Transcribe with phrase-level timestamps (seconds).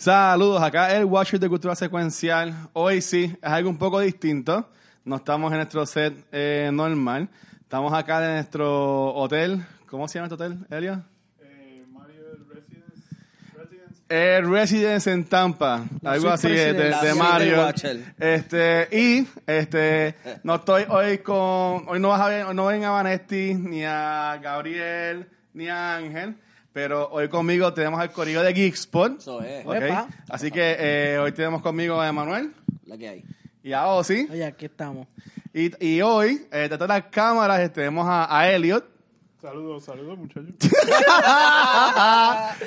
[0.00, 2.54] Saludos, acá el Watcher de Cultura Secuencial.
[2.72, 4.66] Hoy sí, es algo un poco distinto.
[5.04, 7.28] No estamos en nuestro set eh, normal.
[7.60, 9.62] Estamos acá en nuestro hotel.
[9.90, 11.04] ¿Cómo se llama este hotel, Elio?
[11.42, 12.16] Eh, Mario
[12.48, 13.02] Residence.
[13.54, 14.02] Residence.
[14.08, 17.68] El Residence en Tampa, algo así de, de- Mario.
[18.18, 22.84] Este, y este, no estoy hoy con, hoy no vas a ver, hoy no ven
[22.84, 26.36] a Vanetti, ni a Gabriel, ni a Ángel,
[26.72, 29.18] pero hoy conmigo tenemos al corillo de Geekspot.
[29.18, 29.66] Eso es.
[29.66, 29.74] ¿ok?
[29.74, 30.08] Epa.
[30.28, 32.52] Así que eh, hoy tenemos conmigo a Emanuel
[32.86, 33.24] La que hay.
[33.62, 34.28] y a Ozzy.
[34.30, 35.06] Oye, aquí estamos.
[35.52, 38.84] Y, y hoy, eh, detrás de las cámaras, tenemos a, a Elliot.
[39.40, 40.50] Saludos, saludos, muchachos.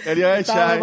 [0.05, 0.79] Elliot es shy.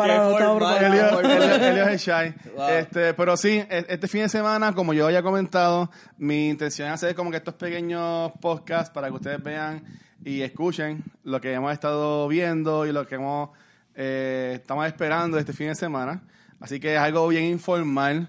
[1.93, 2.35] es shy.
[2.57, 2.69] Wow.
[2.71, 6.95] Este, pero sí, e- este fin de semana, como yo había comentado, mi intención es
[6.95, 9.83] hacer como que estos pequeños podcasts para que ustedes vean
[10.25, 13.51] y escuchen lo que hemos estado viendo y lo que hemos
[13.95, 16.23] eh, estamos esperando este fin de semana.
[16.61, 18.29] Así que es algo bien informal.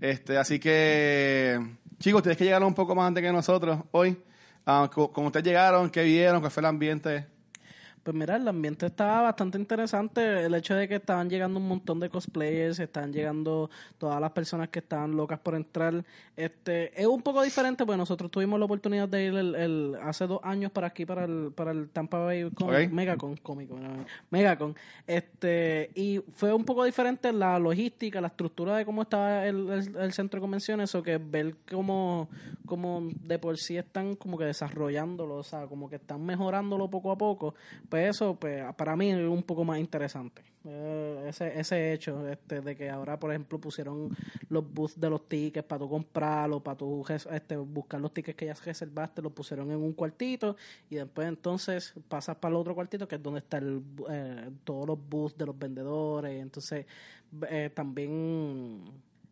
[0.00, 1.60] este, así que,
[1.98, 4.16] chicos, ustedes que llegaron un poco más antes que nosotros hoy.
[4.92, 6.40] Co- como ustedes llegaron, ¿qué vieron?
[6.40, 7.26] ¿Cuál fue el ambiente?
[8.06, 10.44] Pues mira, el ambiente estaba bastante interesante.
[10.44, 13.68] El hecho de que estaban llegando un montón de cosplayers, estaban llegando
[13.98, 16.04] todas las personas que estaban locas por entrar.
[16.36, 20.28] Este, es un poco diferente, porque nosotros tuvimos la oportunidad de ir el, el- hace
[20.28, 22.68] dos años para aquí, para el, para el Tampa Bay Con-.
[22.94, 23.76] Megacon, cómico,
[24.30, 24.76] Megacon.
[25.08, 29.96] Este, y fue un poco diferente la logística, la estructura de cómo estaba el, el-
[29.96, 32.28] el centro de convenciones, o que ver cómo,
[32.66, 37.10] cómo de por sí están como que desarrollándolo, o sea, como que están mejorándolo poco
[37.10, 37.56] a poco,
[37.88, 40.42] pues eso pues para mí es un poco más interesante.
[40.68, 44.16] Eh, ese, ese hecho este, de que ahora, por ejemplo, pusieron
[44.48, 48.46] los booths de los tickets para tú comprarlos, para tú este, buscar los tickets que
[48.46, 50.56] ya reservaste, los pusieron en un cuartito
[50.90, 53.84] y después entonces pasas para el otro cuartito que es donde están
[54.64, 56.42] todos los booths de los vendedores.
[56.42, 56.84] Entonces,
[57.48, 58.82] eh, también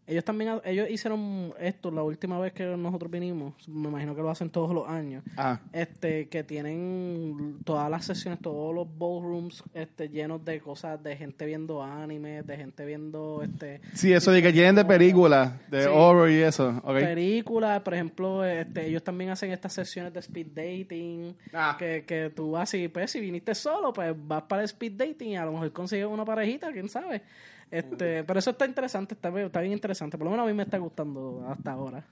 [0.06, 4.30] ellos también ellos hicieron esto la última vez que nosotros vinimos, me imagino que lo
[4.30, 5.24] hacen todos los años.
[5.36, 11.16] Ah, Este que tienen todas las sesiones, todos los ballrooms este llenos de cosas de
[11.16, 15.84] gente viendo anime, de gente viendo este sí, eso de que llenen de películas, de
[15.84, 15.88] Sí.
[15.92, 16.80] horror y eso.
[16.84, 16.94] ok.
[17.00, 21.76] películas, por ejemplo, este, ellos también hacen estas sesiones de speed dating, Ah.
[21.78, 25.30] que, que tú vas y pues si viniste solo, pues vas para el speed dating
[25.30, 27.22] y a lo mejor consigues una parejita, quién sabe.
[27.70, 30.54] Este, pero eso está interesante, está, bien- está bien interesante, por lo menos a mí
[30.54, 32.04] me está gustando hasta ahora.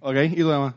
[0.00, 0.74] Ok, ¿y tú demás?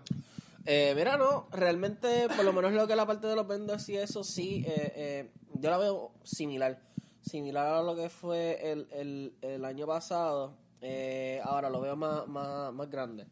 [0.65, 3.87] Eh, mira, no, realmente, por lo menos lo que es la parte de los vendors
[3.89, 6.79] y eso, sí, eh, eh, yo la veo similar.
[7.21, 10.53] Similar a lo que fue el, el, el año pasado.
[10.81, 13.25] Eh, ahora lo veo más, más, más grande.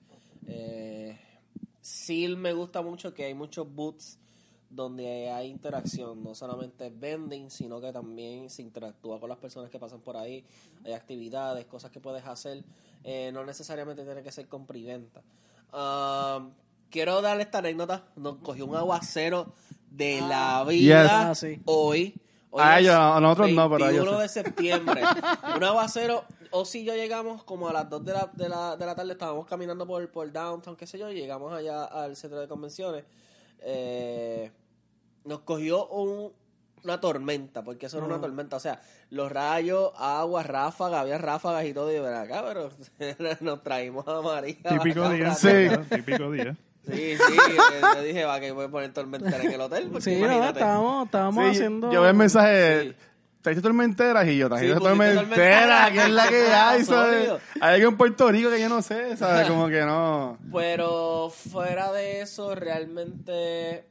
[0.48, 1.18] Eh,
[1.82, 4.20] sí me gusta mucho que hay muchos booths
[4.76, 9.80] donde hay interacción, no solamente vending, sino que también se interactúa con las personas que
[9.80, 10.44] pasan por ahí,
[10.84, 12.64] hay actividades, cosas que puedes hacer,
[13.04, 15.22] eh, no necesariamente tiene que ser compra y venta.
[15.74, 16.52] Um,
[16.90, 19.54] quiero darle esta anécdota, nos cogió un aguacero
[19.90, 21.12] de la vida Yes.
[21.12, 21.62] Ah, sí.
[21.66, 22.16] hoy.
[22.52, 24.22] Hoy A ellos, a nosotros no, pero a ellos 21 sí.
[24.22, 25.02] de septiembre.
[25.56, 26.24] un aguacero.
[26.52, 29.12] O si yo llegamos como a las 2 de la, de la, de la tarde,
[29.12, 33.04] estábamos caminando por, por downtown, qué sé yo, y llegamos allá al centro de convenciones.
[33.60, 34.52] Eh,
[35.26, 36.32] nos cogió un-
[36.84, 38.56] una tormenta, porque eso era una tormenta.
[38.58, 41.92] O sea, los rayos, agua, ráfagas, había ráfagas y todo.
[41.92, 42.70] Y yo, ven acá, pero
[43.42, 44.56] nos traímos a María.
[44.70, 45.34] Típico día.
[45.36, 45.68] Sí.
[45.90, 46.56] Típico día.
[46.88, 47.38] Sí, sí.
[47.96, 49.88] Yo dije, va, que voy a poner tormentera en el hotel.
[49.88, 50.60] Porque Sí, no, imagínate.
[50.60, 52.96] estábamos, estábamos Sí, haciendo Yo veo el mensaje, Sí.
[53.42, 54.28] ¿trajiste tormenteras?
[54.28, 55.90] Y yo, ¿trajiste Sí, tormenteras?
[55.92, 56.84] ¿Qué es la que hay?
[56.86, 57.32] ¿sabes?
[57.62, 59.48] Hay algo en Puerto Rico que yo no sé, ¿sabes?
[59.48, 60.38] Como que no.
[60.54, 63.88] Pero fuera de eso, realmente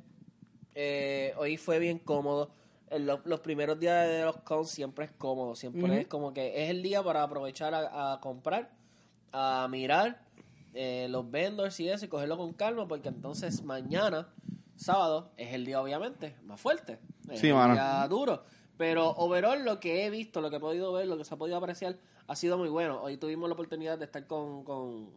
[0.75, 2.51] eh, hoy fue bien cómodo.
[2.91, 6.63] En lo- los primeros días de los cons siempre es cómodo, siempre es como que
[6.65, 8.71] es el día para aprovechar a, a comprar,
[9.33, 10.21] a mirar
[10.75, 14.29] eh, los vendors y eso y cogerlo con calma porque entonces mañana,
[14.77, 16.99] sábado, es el día obviamente más fuerte,
[17.31, 17.75] es Sí, el mano.
[17.75, 18.43] día duro.
[18.77, 21.39] Pero overall lo que he visto, lo que he podido ver, lo que se ha
[21.39, 21.97] podido apreciar
[22.27, 23.01] ha sido muy bueno.
[23.03, 25.11] Hoy tuvimos la oportunidad de estar con, con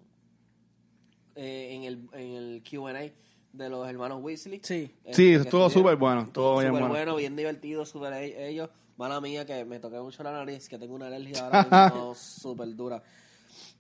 [1.35, 3.11] eh, en el, en el Q&A
[3.57, 4.59] de los hermanos Weasley.
[4.63, 4.92] Sí.
[5.04, 7.15] Eh, Sí, estuvo súper bueno, estuvo bien súper bueno.
[7.15, 8.69] bien divertido, súper e- ellos.
[8.98, 11.63] Mala mía que me toqué mucho la nariz, que tengo una alergia ahora
[11.94, 13.04] mismo súper dura.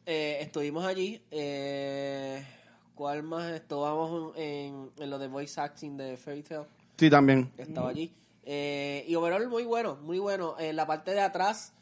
[0.05, 1.21] Eh, estuvimos allí.
[1.31, 2.43] Eh,
[2.95, 3.51] ¿Cuál más?
[3.51, 6.61] Estábamos en, en lo de voice acting de Fairy Tail.
[6.97, 7.51] Sí, también.
[7.57, 8.11] Estaba allí.
[8.43, 10.55] Eh, y overall muy bueno, muy bueno.
[10.59, 11.73] En la parte de atrás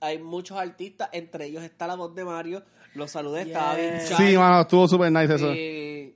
[0.00, 2.62] hay muchos artistas, entre ellos está la voz de Mario.
[2.94, 4.16] Los saludé, estaba bien Yes.
[4.16, 5.50] Sí, mano, estuvo súper nice eso.
[5.52, 6.14] Eh,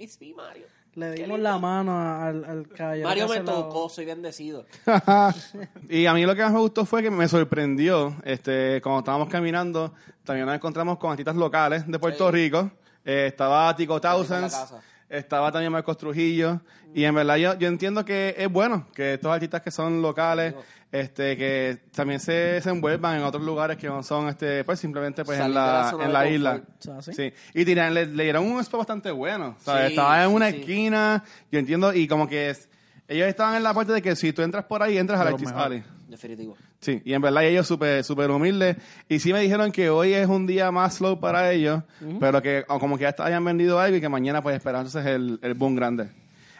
[0.00, 0.66] It's me, Mario.
[0.94, 3.06] Le dimos la mano al, al caballero.
[3.08, 4.66] Mario que me se lo- tocó, soy bendecido.
[5.88, 9.28] y a mí lo que más me gustó fue que me sorprendió, este, cuando estábamos
[9.28, 9.94] caminando,
[10.24, 12.32] también nos encontramos con artistas locales de Puerto Sí.
[12.32, 12.70] Rico.
[13.04, 14.80] Eh, estaba Tico en la Thousands, casa.
[15.10, 16.60] Estaba también Marcos Trujillo.
[16.94, 20.54] Y en verdad yo, yo entiendo que es bueno que estos artistas que son locales,
[20.90, 25.24] este, que también se, se envuelvan en otros lugares que no son, este, pues simplemente
[25.24, 26.34] pues en Salir de la la, zona en de la confort.
[26.36, 26.62] isla.
[26.96, 27.12] O sea, ¿sí?
[27.14, 29.56] Sí, y tiran- le, le dieron un spot bastante bueno.
[29.60, 29.88] ¿sabes?
[29.88, 30.56] Sí, Estaba en sí, una sí.
[30.56, 32.68] esquina, yo entiendo, y como que es-
[33.06, 35.30] ellos estaban en la parte de que si tú entras por ahí, entras a la
[35.32, 35.56] De lo Artist.
[35.56, 35.82] Alley.
[36.08, 36.56] Definitivo.
[36.80, 38.76] Sí, y en verdad ellos súper super humildes.
[39.08, 41.82] Y sí me dijeron que hoy es un día más slow para ellos,
[42.18, 44.86] pero que o como que ya está- hayan vendido algo y que mañana pues esperar
[44.86, 46.08] entonces el, el boom grande.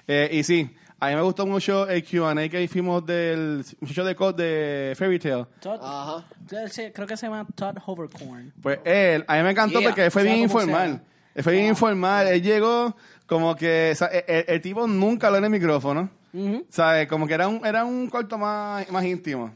[0.07, 4.15] Eh, y sí, a mí me gustó mucho el Q&A que hicimos del muchacho de
[4.15, 4.43] Code
[4.91, 5.47] de Fairy Tale.
[5.63, 6.27] Todd- Ajá.
[6.93, 8.53] creo que se llama Todd Hovercorn.
[8.61, 9.89] Pues él, a mí me encantó Yeah.
[9.89, 10.91] porque él fue Sea bien informal.
[10.91, 11.03] sea.
[11.35, 12.27] Él fue bien informal.
[12.27, 12.95] Él llegó
[13.27, 16.11] como que, o sea, el, el- el tipo nunca habló en el micrófono.
[16.35, 17.09] Ujú, ¿Sabes?
[17.09, 19.53] Como que era un, era un cuarto más, más íntimo.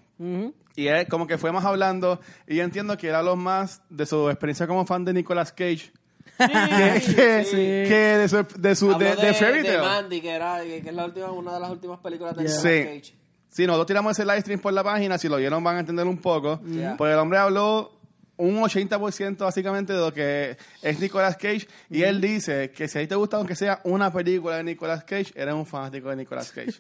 [0.76, 2.20] Y él como que fue más hablando.
[2.48, 5.92] Y yo entiendo que era lo más de su experiencia como fan de Nicolas Cage.
[6.38, 7.56] que, que- Sí.
[7.56, 9.78] que de su, de, su, de, de Fairy de Tale.
[9.78, 12.54] Mandy, que, era, que es la última, una de las últimas películas de Yeah.
[12.56, 12.84] Nicolas Sí.
[13.10, 13.24] Cage.
[13.50, 15.16] Sí, nosotros tiramos ese live stream por la página.
[15.16, 16.60] Si lo vieron van a entender un poco.
[16.64, 16.96] Yeah.
[16.96, 17.93] Pues el hombre habló
[18.36, 21.68] un 80% básicamente de lo que es Nicolas Cage.
[21.90, 25.04] Y él dice que si a ti te gusta aunque sea una película de Nicolas
[25.04, 26.74] Cage, eres un fanático de Nicolas Cage.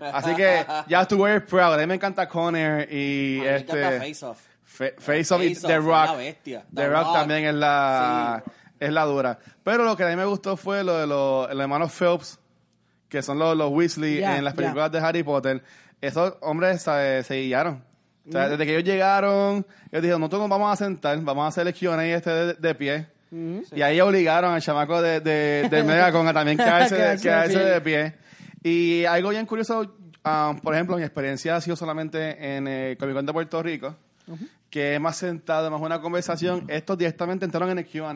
[0.00, 1.74] Así que ya estuve proud.
[1.74, 3.98] A mí me encanta Conner y A me este...
[4.00, 4.40] Face Off.
[4.64, 6.04] Fa- Face Off y The Rock.
[6.04, 6.64] es la bestia.
[6.68, 7.14] The, The Rock, Rock.
[7.14, 8.42] también es la,
[8.80, 9.38] es la dura.
[9.62, 12.38] Pero lo que a mí me gustó fue lo de los, los hermanos Phelps,
[13.08, 15.62] que son los, los Weasley en las películas de Harry Potter.
[16.00, 17.26] Esos hombres ¿sabes?
[17.26, 17.82] se guiaron.
[18.28, 21.48] O sea, desde que ellos llegaron, ellos dijeron, nosotros nos vamos a sentar, vamos a
[21.48, 23.06] hacer el Q&A este de, de pie.
[23.74, 27.58] Y ahí obligaron al chamaco de, de, del Megacon a también quedarse, Quedarse de quedarse
[27.58, 27.66] pie.
[27.66, 28.14] de pie.
[28.62, 29.94] Y algo bien curioso,
[30.24, 33.94] um, por ejemplo, mi experiencia ha sido solamente en el Comic Con de Puerto Rico,
[34.70, 36.64] que es más sentado, más una conversación.
[36.68, 38.10] Estos directamente entraron en el Q&A.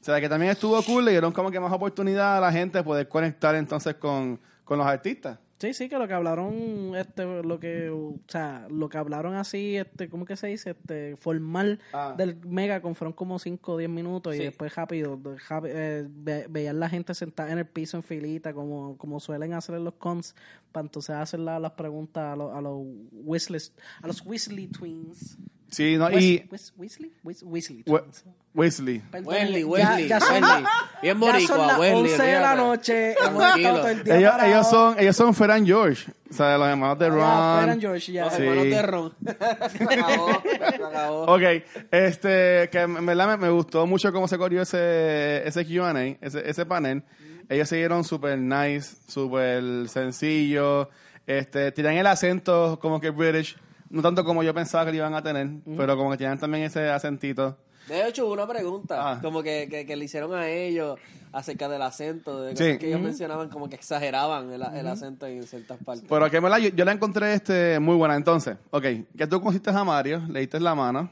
[0.00, 2.78] O sea, que también estuvo cool, le dieron como que más oportunidad a la gente
[2.78, 5.38] de poder conectar entonces con, con los artistas.
[5.58, 9.76] Sí, sí, que lo que hablaron, este, lo que, o sea, lo que hablaron así,
[9.76, 10.70] este, ¿cómo que se dice?
[10.70, 12.14] Este, formal Ah.
[12.18, 15.18] del Megacon fueron como 5 o 10 minutos y después rápido,
[15.64, 19.76] eh, ve- veían la gente sentada en el piso en filita, como, como suelen hacer
[19.76, 20.34] en los cons,
[20.72, 23.60] para entonces hacer la- las preguntas a, los a los Weasley,
[24.02, 25.38] a los Weasley Twins.
[25.74, 26.08] Sí, ¿no?
[26.08, 27.12] Wes- y Wes- Weasley?
[27.24, 28.24] Wes- Weasley We- Twins.
[28.54, 28.98] Wesley.
[29.10, 30.64] Perdón, Wesley, ya- Wesley, ya son- Wesley.
[31.02, 34.70] Bien Ya boricua, son las Wesley, 11 de la noche, todo el día Ellos, ellos
[34.70, 36.12] son, ellos son and George.
[36.30, 37.62] O sea, los hermanos de Ah, Ron.
[37.62, 38.24] Fred and George, ya.
[38.26, 38.42] Los Sí.
[38.42, 39.14] hermanos de Ron.
[39.24, 41.22] se acabó, se acabó.
[41.24, 41.42] Ok,
[41.90, 46.48] este, que en verdad me, me gustó mucho cómo se corrió ese, ese Q&A, ese,
[46.48, 47.02] ese panel.
[47.48, 50.88] Ellos siguieron súper nice, súper sencillo.
[51.26, 53.56] Este, tiran el acento como que British,
[53.94, 56.64] no tanto como yo pensaba que lo iban a tener, pero como que tienen también
[56.64, 57.56] ese acentito.
[57.88, 59.18] De hecho, hubo una pregunta, Ah.
[59.22, 60.98] como que, que, que le hicieron a ellos
[61.32, 62.64] acerca del acento, de Sí.
[62.64, 66.04] cosas que ellos mencionaban, como que exageraban el, el acento en ciertas partes.
[66.08, 68.16] Pero que yo, yo la encontré este, muy buena.
[68.16, 68.82] Entonces, ok,
[69.18, 71.10] que tú conociste a Mario, le diste la mano.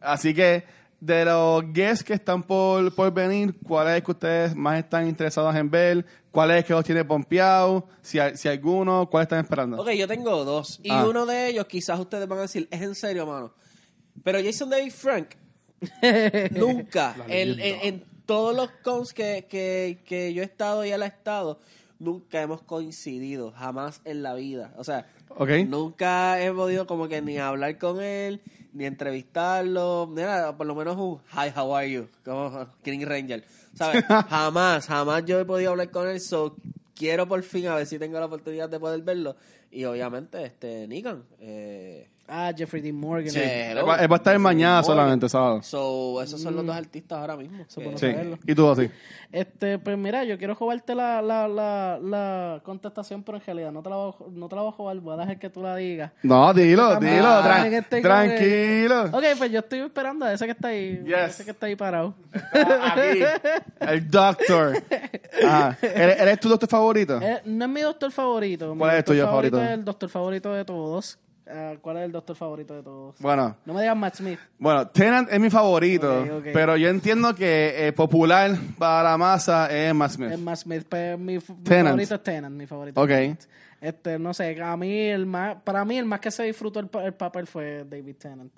[0.00, 0.64] Así que,
[1.00, 5.54] de los guests que están por, por venir, ¿cuál es que ustedes más están interesados
[5.54, 6.04] en ver?
[6.32, 7.84] ¿Cuál es que los tiene pompeados?
[8.02, 9.80] Si, hay- si alguno, ¿cuál están esperando?
[9.80, 10.80] Ok, yo tengo dos.
[10.82, 11.06] Y Ah.
[11.06, 13.52] uno de ellos, quizás ustedes van a decir, es en serio, mano.
[14.24, 15.28] Pero Jason David Frank,
[16.50, 21.02] nunca, en, en- en todos los cons que, que, que yo he estado y él
[21.02, 21.60] ha estado,
[21.98, 24.72] nunca hemos coincidido, jamás en la vida.
[24.76, 25.06] O sea,
[25.66, 28.40] nunca he podido como que ni hablar con él,
[28.72, 33.44] ni entrevistarlo, nada, por lo menos un hi, how are you, como King Ranger.
[33.74, 34.04] ¿Sabes?
[34.28, 36.56] jamás, jamás yo he podido hablar con él, so
[36.94, 39.36] quiero por fin a ver si tengo la oportunidad de poder verlo.
[39.70, 41.24] Y obviamente, este, Nikan.
[41.40, 43.30] Eh, Ah, Jeffrey Dean Morgan.
[43.30, 43.40] Sí.
[43.42, 45.62] Él va, él va a estar mañana solamente, sábado.
[45.62, 47.64] so, esos son los dos artistas ahora mismo.
[47.74, 48.14] Que- Sí.
[48.46, 48.90] ¿Y tú así?
[49.32, 53.82] Este, pues mira, yo quiero jugarte la, la, la, la contestación, pero en realidad no
[53.82, 55.62] te la voy a, no te la voy a jugar, voy a dejar que tú
[55.62, 56.12] la digas.
[56.22, 57.26] No, dilo, dilo.
[57.26, 59.04] ah, como que- tranquilo.
[59.06, 61.02] Ok, pues yo estoy esperando a ese que está ahí.
[61.04, 61.14] Yes.
[61.14, 62.14] a Ese que está ahí parado.
[62.32, 63.20] Aquí,
[63.80, 64.82] el doctor.
[65.46, 65.78] Ajá.
[65.82, 67.20] ¿Eres, eres tu doctor favorito?
[67.22, 68.72] Eh, no es mi doctor favorito.
[68.74, 69.62] Mi ¿Cuál es doctor tuyo favorito?
[69.62, 71.18] Es el doctor favorito de todos.
[71.50, 73.16] Ah, ¿Cuál es el doctor favorito de todos?
[73.20, 74.38] Bueno, No me digas Matt Smith.
[74.58, 79.94] bueno, Tennant es mi favorito, pero yo entiendo que eh, popular para la masa es
[79.94, 80.30] Matt Smith.
[80.32, 80.86] Es Matt Smith.
[80.88, 83.00] pero mi, mi favorito es Tennant, mi favorito.
[83.00, 83.10] Ok.
[83.10, 83.48] es.
[83.80, 86.88] Este, no sé, a mí el más, para mí el más que se disfrutó el,
[86.88, 88.52] pa- el papel fue David Tennant.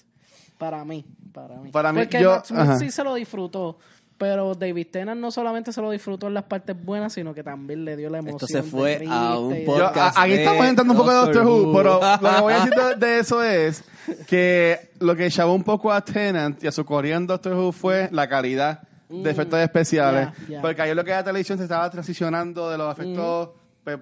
[0.59, 1.71] Para mí, para mí.
[1.71, 2.79] Para mí, Porque yo- Matt Smith ajá.
[2.79, 3.79] sí se lo disfrutó,
[4.21, 7.87] Pero David Tennant no solamente se lo disfrutó en las partes buenas, sino que también
[7.87, 8.37] le dio la emoción.
[8.37, 10.19] Esto se fue a un Yo, podcast.
[10.19, 11.73] a- aquí de estamos entrando un poco de Doctor Who, Who.
[11.75, 13.83] pero lo que voy a decir de, de eso es
[14.29, 17.73] que lo que llamó un poco a Tennant y a su corriente en Doctor Who
[17.73, 20.29] fue la calidad de efectos especiales.
[20.29, 20.33] Mm.
[20.43, 20.61] ya, ya.
[20.61, 23.49] Porque ahí lo que era televisión se estaba transicionando de los efectos
[23.83, 23.99] pues,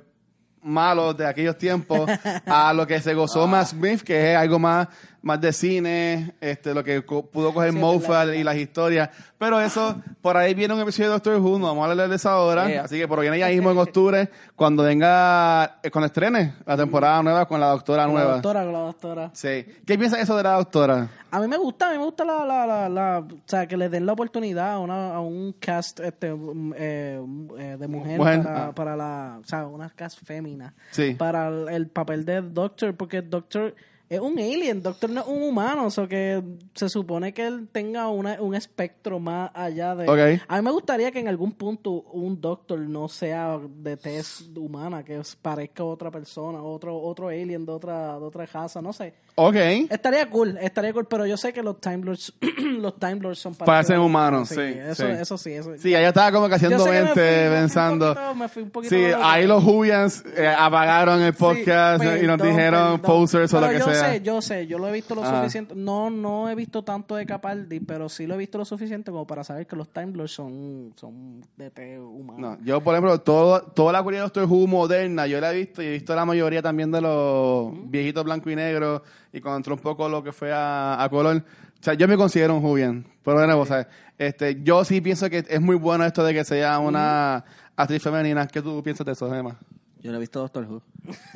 [0.63, 2.11] malos de aquellos tiempos
[2.45, 4.89] a lo que se gozó Matt Smith, que es algo más,
[5.23, 9.11] más de cine, este, lo que co- pudo coger Sí, Moffat y las historias.
[9.37, 12.17] Pero eso, por ahí viene un episodio de Doctor Who, no vamos a hablar de
[12.17, 12.67] eso ahora.
[12.69, 12.85] Yeah.
[12.85, 17.23] Así que por viene ya mismo en octubre, cuando venga, eh, cuando estrene la temporada
[17.23, 18.33] nueva con la doctora con la nueva.
[18.35, 19.31] doctora, con la doctora.
[19.35, 19.65] Sí.
[19.87, 21.09] ¿Qué piensas eso de la doctora?
[21.31, 23.77] A mí me gusta, a mí me gusta la, la, la, la- o sea, que
[23.77, 26.35] le den la oportunidad a, una, a un cast este,
[26.77, 27.21] eh,
[27.59, 28.75] eh, de mujer, Mujer, para, ah.
[28.75, 31.15] para la, o sea, una cast fémina Sí.
[31.15, 33.75] para el, el papel de Doctor, porque Doctor
[34.09, 36.43] es un alien, Doctor no es un humano, o sea que
[36.75, 40.09] se supone que él tenga una, un espectro más allá de...
[40.09, 40.43] Ok.
[40.49, 45.05] A mí me gustaría que en algún punto un Doctor no sea de tez humana,
[45.05, 49.15] que parezca otra persona, otro otro alien de otra, de otra raza, no sé.
[49.35, 49.55] Ok.
[49.91, 52.33] Estaría cool, estaría cool, pero yo sé que los Time Lords,
[52.81, 55.13] los Time Lords son Parecen humanos, sí, Eso sí.
[55.13, 57.37] eso sí, eso Sí, allá estaba como que haciendo sé que me mente, fui- me
[57.39, 58.15] fui un pensando.
[58.15, 62.27] poquito- me fui un poquito Sí, ahí los Julians eh, apagaron el Sí, podcast y
[62.27, 63.01] nos dijeron perdón.
[63.03, 63.98] posers o lo que sea.
[64.01, 65.41] Sé, yo sé, yo lo he visto lo Ajá.
[65.41, 65.75] suficiente.
[65.77, 69.27] No, no he visto tanto de Capaldi, pero sí lo he visto lo suficiente como
[69.27, 72.39] para saber que los Time Lords son, son de té humano.
[72.39, 75.57] No, yo, por ejemplo, todo, toda la cualidad de Doctor Who moderna, yo la he
[75.57, 79.03] visto y he visto la mayoría también de los viejitos blanco y negro
[79.33, 81.37] y cuando entró un poco lo que fue a, a color.
[81.37, 83.07] O sea, yo me considero un Julian.
[83.23, 83.87] Pero de nuevo, o sea,
[84.17, 87.45] este, yo sí pienso que es muy bueno esto de que sea una
[87.77, 88.47] actriz femenina.
[88.49, 89.57] ¿Qué tú piensas de eso, Emma?
[90.01, 90.83] Yo no he visto Doctor Who.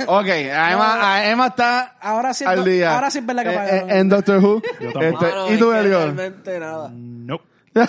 [0.07, 2.95] Ok, Emma, Emma está Ahora sí, al día.
[2.95, 4.61] ahora sí es verdad que Eh, eh, en Doctor Who.
[4.61, 5.00] Tampoco.
[5.04, 5.99] Este, Mano, ¿Y es tú, que Elio?
[5.99, 6.90] Realmente nada.
[6.92, 7.45] Nope.
[7.75, 7.88] Nada,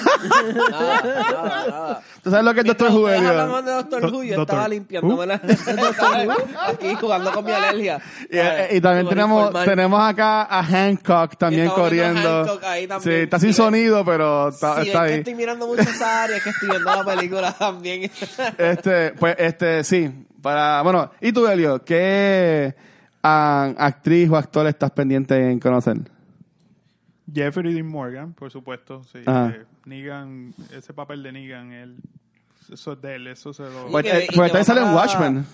[1.03, 2.01] nada, nada.
[2.23, 3.29] ¿Tú sabes lo que es Doctor Who, ustedes Elio?
[3.31, 5.35] hablaban de Doctor Do- Who, yo Doctor estaba limpiándome la...
[6.69, 7.99] aquí jugando con mi alergia.
[8.31, 12.29] Y, eh, y también tenemos, tenemos acá a Hancock también viendo a corriendo.
[12.45, 13.17] Hancock ahí también.
[13.17, 15.19] Sí, está sin Sí, sonido, pero está, Sí, está es que ahí.
[15.19, 18.09] estoy mirando muchas áreas, que estoy viendo la película también.
[18.57, 20.09] Este, pues, este, sí.
[20.43, 21.83] Para, bueno, ¿y tú, Elio?
[21.83, 22.75] ¿Qué
[23.23, 25.97] ah, actriz o actor estás pendiente en conocer?
[27.33, 29.01] Jeffrey Dean Morgan, por supuesto.
[29.05, 29.19] Sí.
[29.25, 29.49] Ajá.
[29.55, 31.95] Eh, Negan, ese papel de Negan, él,
[32.71, 33.87] eso es de él, eso se lo...
[33.89, 35.45] Pues, que- eh, pues va sale en para- Watchmen.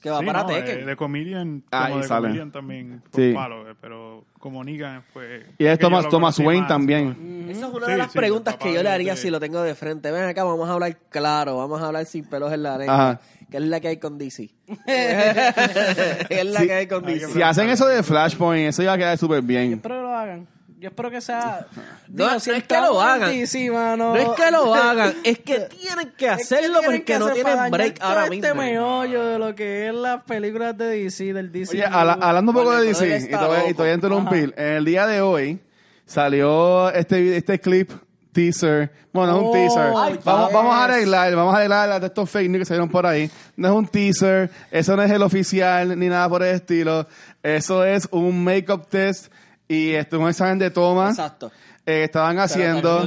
[0.00, 0.78] que va Sí, para no, Tekken.
[0.80, 2.22] eh, de Comedian, Ahí como de sale.
[2.28, 3.34] Comedian también, fue Sí.
[3.68, 5.44] eh, pero como Negan fue...
[5.58, 7.16] Y es Thomas, Thomas Wayne más, también.
[7.50, 9.40] Esa es una Sí, de las sí, preguntas que yo le haría de- si lo
[9.40, 10.10] tengo de frente.
[10.10, 12.74] Ven acá, vamos a hablar claro, vamos a hablar sin pelos en la.
[12.76, 13.20] Ajá.
[13.50, 14.50] Que es la que hay con DC.
[14.86, 16.66] es la Sí.
[16.66, 17.32] que hay con DC.
[17.32, 19.72] Si hacen eso de Flashpoint, eso iba a quedar súper bien.
[19.74, 20.46] Espero que lo hagan.
[20.78, 21.66] Yo espero que sea.
[21.76, 23.30] No, Digo, no si es que lo hagan.
[23.30, 26.86] DC, mano, No es que lo hagan, es que tienen que es que hacerlo que
[26.86, 28.54] porque no tienen break todo ahora este mismo.
[28.62, 31.72] meollo de lo que es las películas de DC, del DC.
[31.72, 34.54] Oye, hablando un poco de DC, y te voy, y te voy a interrumpir.
[34.56, 35.60] En el día de hoy
[36.10, 37.90] salió este, este clip
[38.32, 38.90] teaser.
[39.12, 40.24] Bueno, no es un Oh, teaser.
[40.24, 43.30] vamos, a arreglar, vamos a arreglar de estos fake news que salieron por ahí.
[43.56, 47.06] No es un teaser, eso no es el oficial ni nada por el estilo.
[47.42, 49.32] Eso es un make-up test
[49.68, 51.10] y este, un examen de toma.
[51.10, 51.50] Exacto.
[51.86, 53.04] eh, estaban haciendo.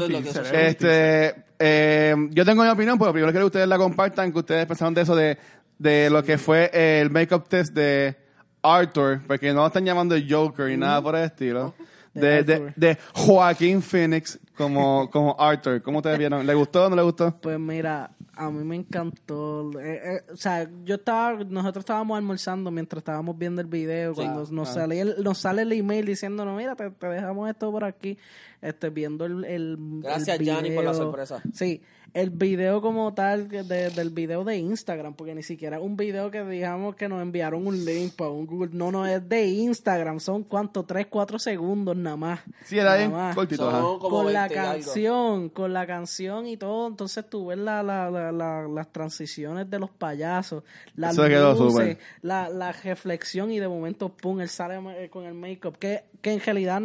[0.54, 4.66] Este, eh, yo tengo mi opinión, pero primero quiero que ustedes la compartan, que ustedes
[4.66, 5.38] pensaron de eso, de,
[5.78, 8.16] de lo que fue el make-up test de
[8.62, 11.74] Arthur, porque no lo están llamando Joker ni nada por el estilo.
[12.14, 15.82] De, De de, Joaquín Phoenix como, como Arthur.
[15.82, 16.46] ¿Cómo ustedes vieron?
[16.46, 17.36] ¿Le gustó o no le gustó?
[17.42, 19.72] Pues mira, a mí me encantó.
[19.80, 24.46] Eh, eh, o sea, yo estaba, nosotros estábamos almorzando mientras estábamos viendo el video, cuando
[24.52, 24.74] nos, ah.
[24.74, 28.18] sale el, nos sale el email diciéndonos, mira, te, te dejamos esto por aquí,
[28.62, 31.04] este, viendo el, el Gracias, el Gianni, por la video.
[31.04, 31.42] sorpresa.
[31.54, 31.82] Sí,
[32.14, 35.98] el video como tal, que de- del video de Instagram, porque ni siquiera es un
[35.98, 39.48] video que digamos que nos enviaron un link para un Google, no, no, es de
[39.48, 42.40] Instagram, son cuánto, 3, 4 segundos nada más.
[42.66, 44.00] Sí, era bien cortito.
[44.00, 44.74] Con la 20 y algo.
[44.84, 49.70] canción, con la canción y todo, entonces tú ves la, la, la, la- las transiciones
[49.70, 50.64] de los payasos,
[50.96, 55.24] las Eso quedó luces, la, la reflexión y de momento, pum, él sale eh, con
[55.26, 56.80] el make-up, que, que en realidad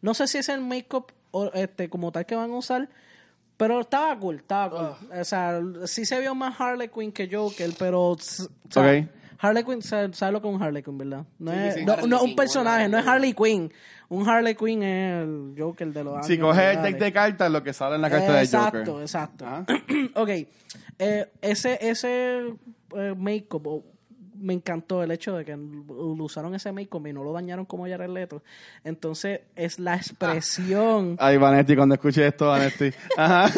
[0.00, 2.88] no sé si es el make-up o, este, como tal que van a usar,
[3.58, 5.10] pero estaba cool, estaba cool.
[5.20, 8.12] O sea, sí se vio más Harley Quinn que Joker, pero...
[8.12, 9.06] o sea.
[9.40, 11.24] Harley Quinn, sabe sabe lo que es un Harley Quinn, ¿verdad?
[11.38, 11.84] No Sí, es sí.
[11.84, 13.72] no, no, un personaje, no es Harley Quinn.
[14.08, 16.26] Un Harley Quinn es el Joker de los años.
[16.26, 19.02] Si coges el deck de cartas, lo que sale en la carta de exacto, Joker.
[19.02, 19.46] exacto.
[19.46, 19.66] Ajá.
[20.14, 20.28] ok,
[20.98, 22.54] eh, ese, ese
[22.96, 23.84] eh, make-up,
[24.40, 27.86] me encantó el hecho de que lo usaron ese make-up y no lo dañaron como
[27.86, 28.42] Jared Leto.
[28.84, 31.16] Entonces, es la expresión.
[31.18, 32.90] Ay, Vanetti, cuando escuché esto, Vanetti.
[33.16, 33.50] Ajá.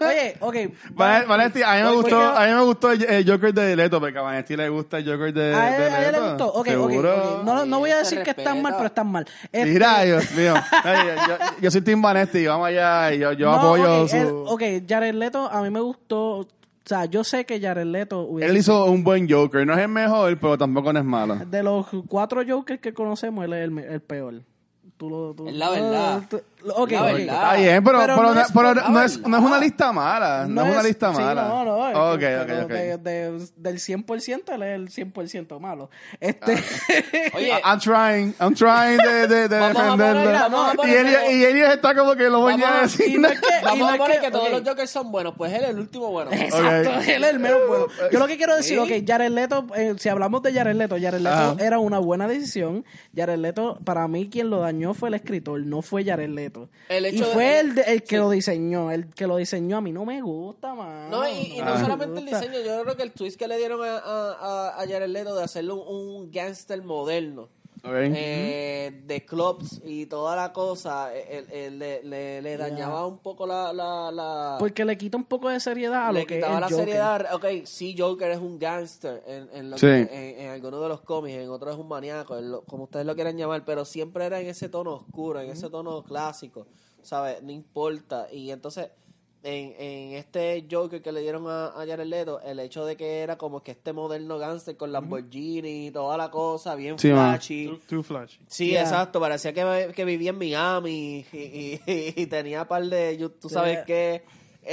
[0.00, 0.56] Oye, ok.
[0.92, 4.00] Van- Vanetti, a mí me gustó, a mí me gustó el, el Joker de Leto,
[4.00, 6.22] porque a Vanetti le gusta el Joker de, A él, de a ella Leto.
[6.24, 6.46] le gustó.
[6.48, 7.38] Ok, ok, Seguro.
[7.38, 7.44] ok.
[7.44, 9.26] No, no voy a decir que están mal, pero están mal.
[9.52, 10.54] Este- Mira, Dios mío.
[10.54, 14.44] Yo, yo soy Tim Vanetti, vamos allá, y yo, yo No, apoyo ok, su...
[14.48, 16.46] ok, Jared Leto, a mí me gustó.
[16.90, 19.78] O sea, yo sé que Jared Leto hubiese Él hizo un buen Joker, no es
[19.78, 21.36] el mejor, pero tampoco no es malo.
[21.36, 24.42] De los cuatro Jokers que conocemos, él es el, me- el peor.
[24.96, 26.22] Tú lo, tú- Es la verdad.
[26.28, 27.06] tú- ok, La ok.
[27.12, 27.20] verdad.
[27.20, 29.92] Está bien, pero, Pero pero, no no, es pero no es, no es una lista
[29.92, 30.46] mala.
[30.48, 31.48] No, es una lista sí, mala.
[31.48, 31.88] no, no.
[31.88, 32.70] es Ok, que- ok, pero ok.
[32.70, 35.90] de- de- del 100% él es el 100% malo.
[36.20, 36.52] Este,
[37.34, 40.56] Oye, I'm trying, I'm trying de, de, de a defenderlo.
[40.56, 40.90] a y.
[40.90, 43.08] Elliot, y Elliot está como que lo voy a decir.
[43.08, 45.34] y no es que, vamos no a poner que, que- todos los Jokers son buenos.
[45.36, 46.30] Pues él es el último bueno.
[46.32, 47.86] Exacto, él es el menos bueno.
[48.12, 49.00] Yo lo que quiero decir, Sí.
[49.00, 52.84] ok, Jared Leto, eh, si hablamos de Jared Leto, Jared Leto era una buena decisión.
[53.16, 56.49] Jared Leto, para mí, quien lo dañó fue el escritor, no fue Jared Leto.
[56.88, 58.16] El y hecho de- fue el, de- el que sí.
[58.16, 59.76] lo diseñó, el que lo diseñó.
[59.76, 61.10] A mí no me gusta, man.
[61.10, 61.80] No, y, y no Ah.
[61.80, 65.08] solamente el diseño, yo creo que el twist que le dieron a, a, a- Jared
[65.08, 67.48] Leto de hacerle un, un gangster moderno,
[67.84, 73.72] Eh, de clubs y toda la cosa, eh, le, le, le dañaba un poco la...
[73.72, 76.60] la, la Porque le quita un poco de seriedad a le lo que es quitaba
[76.60, 76.84] la Joker.
[76.84, 77.34] seriedad.
[77.34, 79.86] Ok, sí, Joker es un gangster en, en, lo Sí.
[79.86, 80.00] que-
[80.38, 83.06] en, en algunos de los cómics, en otros es un maníaco, en lo- como ustedes
[83.06, 86.66] lo quieran llamar, pero siempre era en ese tono oscuro, en ese tono clásico,
[87.02, 87.42] ¿sabes?
[87.42, 88.26] No importa.
[88.32, 88.90] Y entonces,
[89.42, 93.20] en, en este Joker que le dieron a, a Jared Leto, el hecho de que
[93.20, 97.66] era como que este moderno gangster con Lamborghini y toda la cosa, bien Sí, flashy.
[97.68, 98.38] Too, too flashy.
[98.46, 98.82] Sí, Yeah.
[98.82, 99.18] exacto.
[99.20, 103.30] Parecía que, que vivía en Miami y, y- y- y tenía par de...
[103.40, 103.84] Tú sabes Yeah.
[103.84, 104.22] que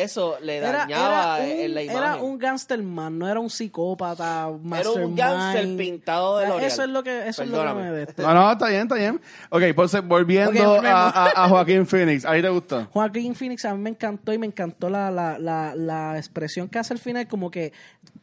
[0.04, 2.04] eso le Era, dañaba era un, en la imagen.
[2.04, 4.50] era un gangster man, no era un psicópata,
[4.80, 6.68] Era un gangster pintado de L'Oreal.
[6.72, 8.22] Eso es lo que, eso es lo que me de este.
[8.22, 9.22] No, no, está bien, está bien.
[9.50, 10.86] Ok, pues volviendo Ok, volvemos.
[10.86, 12.88] a, a, a Joaquín Phoenix, ¿ahí te gustó?
[12.92, 16.80] Joaquín Phoenix a mí me encantó y me encantó la, la, la, la expresión que
[16.80, 17.74] hace al final, como que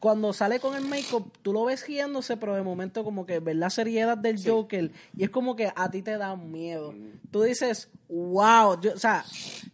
[0.04, 3.56] cuando sale con el make-up, tú lo ves riéndose, pero de momento como que ves
[3.56, 6.94] la seriedad del Joker y es como que a ti te da miedo.
[7.30, 9.24] Tú dices, wow, yo, o sea,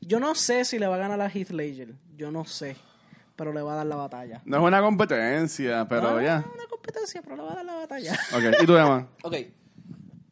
[0.00, 2.76] yo no sé si le va a ganar a Heath Ledger, yo no sé,
[3.34, 4.40] pero le va a dar la batalla.
[4.44, 6.38] No es una competencia, pero No, ya.
[6.38, 8.12] no es una competencia, pero le va a dar la batalla.
[8.32, 9.08] Ok, ¿y tú, Emma?
[9.24, 9.34] Ok.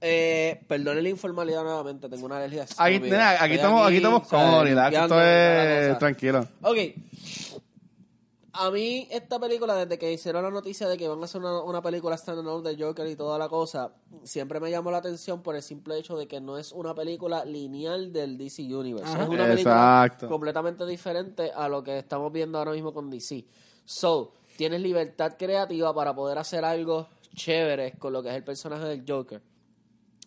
[0.01, 2.67] Eh, perdone la informalidad nuevamente, tengo una alergia.
[2.77, 6.47] Aquí, nena, aquí estamos, aquí estamos esto es tranquilo.
[6.63, 6.79] Ok.
[8.61, 11.63] A mí, esta película, desde que hicieron la noticia de que van a hacer una,
[11.63, 13.93] una película standalone de Joker y toda la cosa,
[14.25, 17.45] siempre me llamó la atención por el simple hecho de que no es una película
[17.45, 19.13] lineal del DC Universe.
[19.13, 19.23] Ajá.
[19.23, 20.29] Es una película Exacto.
[20.29, 23.45] completamente diferente a lo que estamos viendo ahora mismo con DC.
[23.85, 28.87] So, tienes libertad creativa para poder hacer algo chévere con lo que es el personaje
[28.87, 29.41] del Joker.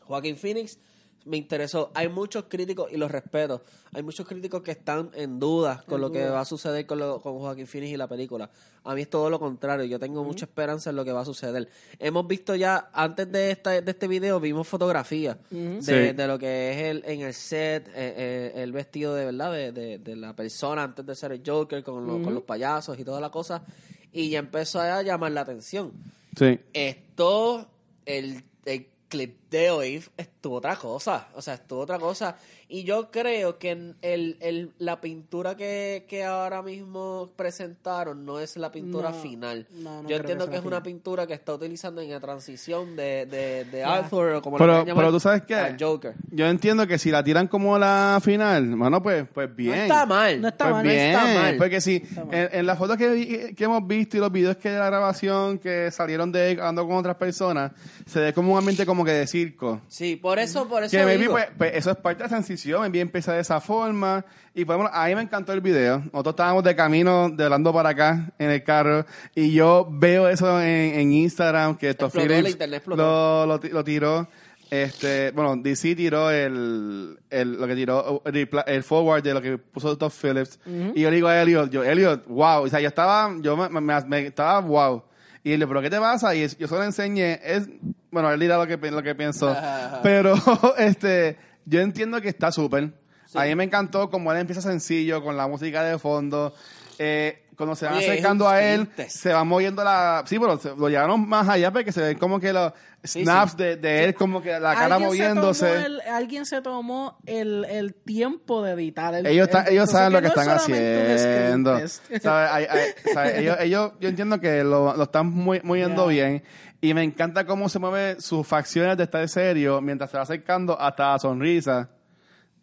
[0.06, 0.80] Joaquín Phoenix
[1.26, 1.92] me interesó.
[1.94, 6.02] Hay muchos críticos, y los respeto, hay muchos críticos que están en dudas con En
[6.02, 8.50] lo que va a suceder con, lo- con Joaquín Phoenix y la película.
[8.84, 9.86] A mí es todo lo contrario.
[9.86, 11.70] Yo tengo mucha esperanza en lo que va a suceder.
[12.00, 15.92] Hemos visto ya, antes de, esta, de este video, vimos fotografías de, Sí.
[16.16, 19.72] de lo que es el, en el set, eh, eh, el vestido de verdad de,
[19.72, 23.04] de- de la persona antes de ser el Joker, con, lo- con los payasos y
[23.06, 23.64] toda la cosa.
[24.12, 25.92] Y ya empezó a llamar la atención.
[26.36, 26.60] Sí.
[26.74, 27.68] Esto,
[28.06, 31.28] el, el clip de hoy estuvo otra cosa.
[31.36, 32.38] O sea, estuvo otra cosa.
[32.70, 38.56] Y yo creo que el, el, la pintura que, que ahora mismo presentaron no es
[38.56, 39.68] la pintura No, final.
[39.74, 40.84] no, no yo entiendo que que, es la una final.
[40.84, 43.84] pintura que está utilizando en la transición de, de, de.
[43.84, 45.56] Arthur, o como Pero- lo llamar, pero tú sabes qué?
[45.56, 46.14] al Joker.
[46.32, 49.76] Yo entiendo que si la tiran como la final, bueno, pues, pues bien.
[49.76, 50.42] No está mal.
[50.42, 51.58] No está Pues mal, no bien, está mal.
[51.58, 52.28] porque si mal.
[52.34, 54.86] en, en las fotos que, vi- que hemos visto y los videos que de la
[54.86, 57.74] grabación que salieron de él hablando con otras personas,
[58.06, 59.82] se ve como un ambiente como que de circo.
[59.88, 61.34] Sí, por eso, por eso Que maybe, digo.
[61.34, 64.26] pues, pues, eso es parte de la transición, maybe empieza de esa forma.
[64.54, 66.00] Y podemos, a mí me encantó el video.
[66.12, 69.06] Nosotros estábamos de camino de Orlando para acá en el carro.
[69.36, 73.46] Y yo veo eso en, en Instagram, que internet explotó.
[73.46, 74.28] lo, lo, ti- lo tiró.
[74.70, 79.98] Este, bueno, DC tiró el, el, lo que tiró, el, forward de lo que puso
[79.98, 80.60] Todd Phillips.
[80.96, 82.64] Y yo le digo a Elliot, yo, Elliot, wow.
[82.64, 85.04] O sea, yo estaba, yo me, me- me- estaba wow.
[85.44, 86.36] Y él le pero ¿qué te pasa?
[86.36, 87.68] Y yo solo enseñé, es,
[88.12, 89.56] bueno, él dirá lo que, lo que pienso.
[90.04, 90.36] pero,
[90.78, 92.94] este, yo entiendo que está súper.
[93.34, 96.54] A mí me encantó como él empieza sencillo, con la música de fondo.
[97.00, 100.24] eh, cuando se van Oye, acercando a él, se va moviendo la...
[100.26, 102.74] Sí, pero se- lo llevaron más allá porque se ven como que los
[103.06, 103.58] snaps sí.
[103.58, 105.86] De, de él, como que la cara moviéndose.
[105.86, 109.14] el- alguien se tomó el, el tiempo de editar.
[109.16, 111.78] el- ellos, el- están- ellos saben lo que no están haciendo.
[113.36, 116.44] Ellos, ellos- yo entiendo que lo, lo están muy, moviendo bien.
[116.84, 120.80] Y me encanta cómo se mueve sus facciones de estar serio mientras se va acercando
[120.80, 121.90] hasta la sonrisa.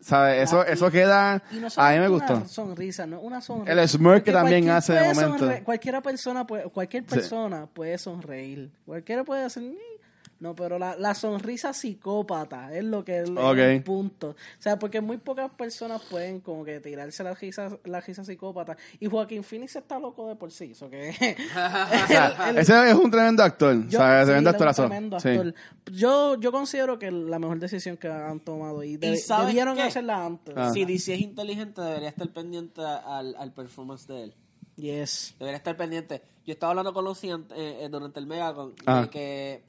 [0.01, 0.45] ¿Sabes?
[0.45, 1.43] Eso, Ah, eso queda.
[1.51, 2.35] Y no A mí me gustó.
[2.37, 3.21] Una sonrisa, ¿no?
[3.21, 3.73] Una sonrisa.
[3.83, 5.45] El smirk que también hace de momento.
[5.47, 8.71] sonre- Cualquiera persona puede, cualquier persona puede sonreír.
[8.87, 9.65] Cualquiera puede hacer.
[10.41, 13.57] No, pero la, la sonrisa psicópata es lo que es el- Ok.
[13.59, 14.31] el punto.
[14.31, 18.77] O sea, porque muy pocas personas pueden como que tirarse la risa, la risa psicópata.
[19.01, 20.71] Y Joaquín Phoenix está loco de por sí.
[20.73, 21.11] eso que
[22.05, 23.75] O sea, ese es un tremendo actor.
[23.89, 24.83] yo- sí, Tremendo él es un actorazo.
[24.87, 25.29] tremendo Sí.
[25.31, 25.55] actor.
[25.93, 29.83] Yo, yo considero que la mejor decisión que han tomado y, de- ¿Y debieron qué?
[29.83, 30.55] hacerla antes.
[30.57, 30.71] Ah.
[30.73, 34.35] Si DC es inteligente, debería estar pendiente al, al performance de él.
[34.77, 35.35] Yes.
[35.41, 36.23] Debería estar pendiente.
[36.47, 39.03] Yo estaba hablando con Lucy eh, eh, durante el Megacon Ah.
[39.03, 39.63] de que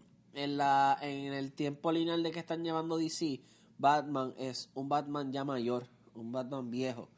[0.43, 3.39] en, la, en el tiempo lineal de que están llevando DC,
[3.77, 7.09] Batman es un Batman ya mayor, un Batman viejo.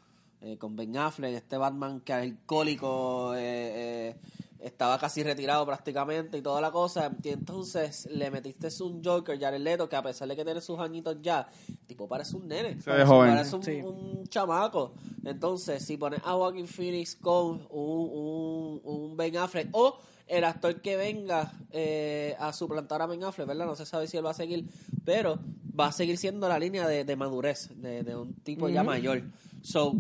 [0.44, 4.16] eh, con Ben Affleck, este Batman que es alcohólico, eh, eh,
[4.60, 7.12] estaba casi retirado prácticamente y toda la cosa.
[7.24, 10.80] Y entonces le metiste un Joker, Jared Leto, que a pesar de que tiene sus
[10.80, 11.48] añitos ya,
[11.88, 12.82] tipo parece un nene.
[12.82, 13.36] Se ve joven.
[13.36, 13.82] Parece un, Sí.
[13.84, 14.94] un chamaco.
[15.26, 19.98] Entonces, si pones a Joaquin Phoenix con un, un, un Ben Affleck o
[20.32, 23.66] el actor que venga eh, a suplantar a Ben Affleck, ¿verdad?
[23.66, 24.66] No se sabe si él va a seguir,
[25.06, 25.38] pero
[25.80, 29.22] va a seguir siendo la línea de, de madurez de, de un tipo ya mayor.
[29.62, 29.94] So,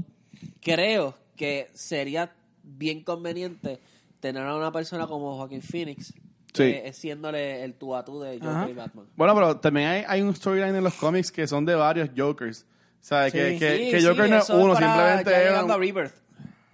[0.61, 2.31] creo que sería
[2.63, 3.79] bien conveniente
[4.19, 6.13] tener a una persona como Joaquin Phoenix
[6.53, 6.63] Sí.
[6.63, 8.69] eh, siéndole el tú a tú de Joker Ajá.
[8.69, 9.05] y Batman.
[9.15, 12.65] Bueno, pero también hay, hay un storyline en los cómics que son de varios Jokers.
[12.99, 13.31] ¿Sabes?
[13.31, 13.59] que, Sí.
[13.59, 16.13] que, Sí, que sí, Joker no es uno, simplemente es llegando a un- Rebirth.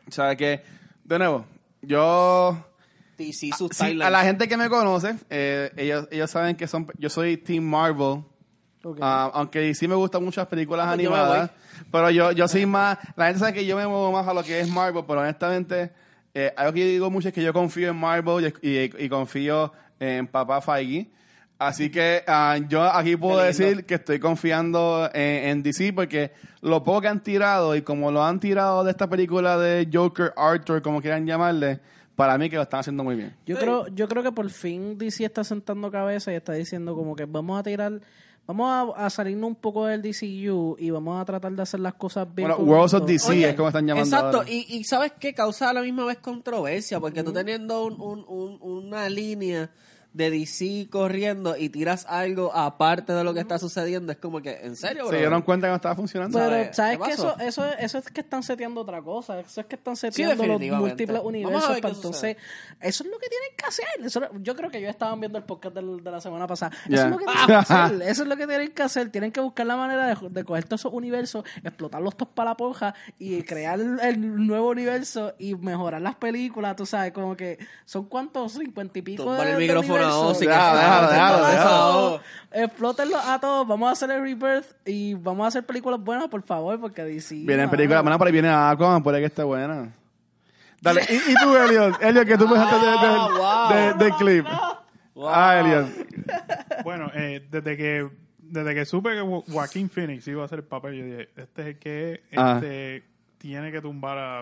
[0.10, 0.36] ¿Sabes?
[0.38, 0.62] Que,
[1.06, 1.46] de nuevo,
[1.84, 2.58] yo
[3.18, 6.88] Sí, sus Sí, a la gente que me conoce, eh, ellos, ellos saben que son,
[6.98, 8.24] yo soy Team Marvel.
[9.02, 11.52] Ah, aunque sí me gustan muchas películas Ah, pues yo animadas,
[11.92, 14.44] pero yo, yo soy más, la gente sabe que yo me muevo más a lo
[14.44, 15.92] que es Marvel, pero honestamente,
[16.34, 19.10] eh, algo que yo digo mucho es que yo confío en Marvel y, y- y
[19.10, 21.10] confío en papá Feige.
[21.60, 26.84] Así que ah, yo aquí puedo decir que estoy confiando en, en DC porque lo
[26.84, 30.84] poco que han tirado y como lo han tirado de esta película de Joker, Arthur,
[30.84, 31.80] como quieran llamarle,
[32.18, 33.34] para mí que lo están haciendo muy bien.
[33.46, 33.62] Yo Sí.
[33.62, 37.24] creo, yo creo que por fin DC está sentando cabeza y está diciendo como que
[37.26, 38.02] vamos a tirar,
[38.46, 41.94] vamos a, a salirnos un poco del DCU y vamos a tratar de hacer las
[41.94, 42.50] cosas bien.
[42.50, 43.06] Bueno, Worlds of.
[43.06, 44.50] DC Oye, es como están llamando Exacto, ahora.
[44.52, 48.26] y, y sabes qué causa a la misma vez controversia, porque tú teniendo un, un-
[48.28, 49.70] un- una línea
[50.18, 54.60] de DC corriendo y tiras algo aparte de lo que está sucediendo, es como que,
[54.64, 55.18] ¿en serio, Se bro?
[55.20, 56.38] dieron cuenta que no estaba funcionando.
[56.38, 56.76] Pero, ¿Sabes?
[56.76, 57.12] ¿sabes ¿Qué?
[57.12, 59.40] Eso, eso, eso es que están seteando otra cosa.
[59.40, 61.70] Eso es que están seteando los múltiples Vamos a universos.
[61.70, 62.38] ver para qué entonces,
[62.82, 63.86] eso es lo que tienen que hacer.
[64.04, 66.72] Eso es- yo creo que ellos estaban viendo el podcast del- de la semana pasada.
[66.90, 68.02] Eso es lo que tienen que hacer.
[68.08, 69.10] Eso es lo que tienen que hacer.
[69.12, 72.58] Tienen que buscar la manera de, de coger todos esos universos, explotarlos todos para la
[72.58, 76.76] porja y crear el, el nuevo universo y mejorar las películas.
[76.76, 80.76] Tú sabes, como que son cuántos, cincuenta y pico Tumbar de, el de micrófono está-
[80.76, 82.22] déjalo, está- déjalo.
[82.52, 83.68] Explótenlos a todos.
[83.68, 87.36] Vamos a hacer el rebirth y vamos a hacer películas buenas, por favor, porque DC.
[87.46, 89.94] Vienen películas buenas, por ahí viene Aquaman, puede que esté buena.
[90.82, 92.02] Dale, ¿y, y tú, Elliot?
[92.02, 93.70] Elliot, que tú pensaste de, de- wow.
[93.74, 94.46] de- del clip.
[95.16, 95.30] Wow.
[95.30, 95.88] Ah, Elliot.
[96.84, 98.08] Bueno, eh, desde que
[98.40, 101.62] desde que supe que Jo- Joaquín Phoenix iba a hacer el papel, yo dije, este
[101.64, 102.54] es el que Ah.
[102.56, 103.04] este,
[103.40, 104.42] tiene que tumbar a,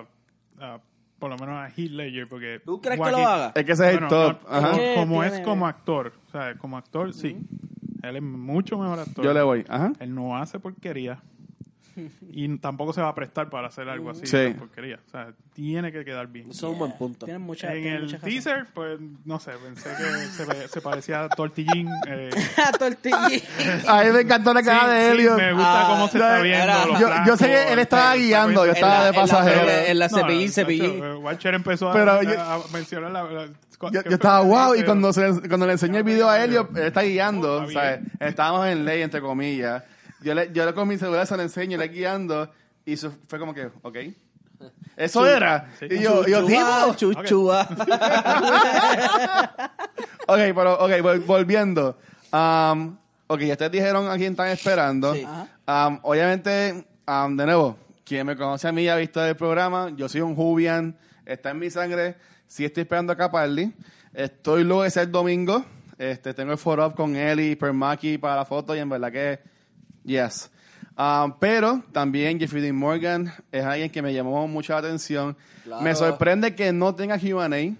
[0.60, 0.80] a-
[1.28, 3.52] por lo menos a Heath Ledger, porque ¿Tú crees que lo haga?
[3.56, 4.38] Es que ese es el top.
[4.44, 4.78] no, Ajá.
[4.96, 7.36] como- es como actor, o sea, como actor, sí.
[8.04, 9.26] Él es mucho mejor actor.
[9.26, 9.66] Yo le voy.
[9.68, 9.92] Ajá.
[10.00, 11.18] Él no hace porquería.
[12.32, 14.38] Y tampoco se va a prestar para hacer algo así Sí.
[14.38, 15.00] de porquería.
[15.08, 16.50] O sea, tiene que quedar bien.
[16.52, 17.26] Eso es un buen punto.
[17.26, 18.30] Tienen mucha, En tienen el mucha razón.
[18.30, 21.88] teaser, pues, no sé, pensé que se, se parecía a Tortillín.
[22.08, 22.30] Eh,
[22.80, 23.18] Tortilla.
[23.88, 25.38] A mí me encantó la cara sí, de sí, Elliot.
[25.38, 26.64] me gusta Ah, cómo se yo- está viendo.
[26.64, 29.70] era- los yo- yo sé que él estaba guiando, yo estaba de pasajero.
[29.88, 31.04] en la- cepillín.
[31.04, 33.24] el Watcher empezó a, Pero a- yo- a mencionar la...
[33.24, 33.48] la-
[33.92, 37.02] Yo, estaba wow y cuando, se, cuando le enseñé el video a Elliot, él está
[37.02, 37.68] guiando, Oh.
[38.20, 39.84] Estábamos en ley, entre comillas.
[40.26, 42.52] Yo le, yo le con mi celular se lo enseño, le guiando,
[42.84, 43.98] y eso fue como que, ok.
[44.98, 45.70] Eso era.
[45.78, 45.86] Sí.
[45.92, 47.24] Y yo, y yo, Chuchúa, tipo.
[47.24, 47.68] chuchúa.
[50.28, 51.98] Ok, pero, ok, vol- volviendo.
[52.34, 55.14] Um, ok, ya ustedes dijeron a quién están esperando.
[55.14, 55.24] Sí.
[55.68, 59.92] Um, obviamente, um, de nuevo, quien me conoce a mí ha visto el programa.
[59.96, 62.16] Yo soy un Jubian, está en mi sangre.
[62.48, 63.72] Sí estoy esperando a Capaldi.
[64.14, 65.64] Estoy luego de ser domingo.
[65.98, 69.12] Este, tengo el follow up con Eli y Permaki para la foto y en verdad
[69.12, 69.40] que,
[70.06, 70.52] yes.
[70.98, 75.36] Ah, pero también Jeffrey Dean Morgan es alguien que me llamó mucho la atención.
[75.63, 75.82] Claro.
[75.84, 77.76] Me sorprende que no tenga Q&A,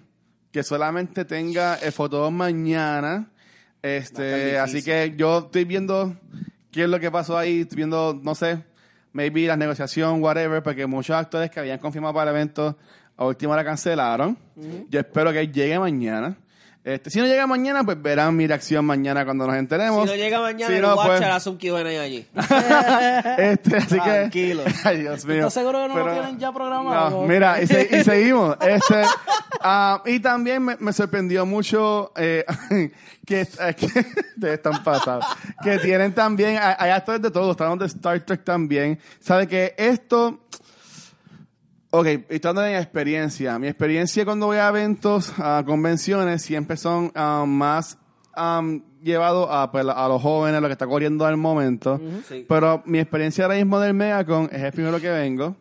[0.52, 3.30] que solamente tenga el Fotodón mañana.
[3.82, 6.16] Este, así que yo estoy viendo
[6.72, 8.64] qué es lo que pasó ahí, estoy viendo, no sé,
[9.14, 12.78] maybe la negociación, whatever, porque muchos actores que habían confirmado para el evento
[13.16, 14.38] a última hora cancelaron.
[14.90, 16.36] Yo espero que llegue mañana.
[16.86, 20.04] Este, si no llega mañana, pues verán mi reacción mañana cuando nos enteremos.
[20.04, 22.28] Si no llega mañana, Si el no, pues- hace un Q&A allí.
[23.40, 24.02] Este, así que.
[24.02, 24.64] Tranquilo.
[24.84, 25.38] Ay, Dios mío.
[25.38, 27.10] ¿Estás seguro que no lo tienen ya programado?
[27.22, 28.56] No, mira, y, se- y seguimos.
[28.62, 29.02] Este,
[29.62, 32.46] ah, y también me, me sorprendió mucho eh,
[33.26, 35.26] que, eh, que ustedes están pasados.
[35.64, 39.00] Que tienen también, hay, actores de todos, están de Star Trek también.
[39.20, 40.40] Sabe que esto.
[41.98, 43.58] Ok, estando en experiencia.
[43.60, 47.98] Mi experiencia cuando voy a eventos, a convenciones, siempre son ah, más
[48.36, 52.00] um, llevados a, pues, a los jóvenes, lo que está corriendo al momento.
[52.28, 52.46] Sí.
[52.50, 55.56] Pero mi experiencia ahora mismo del Megacon es el primero que vengo.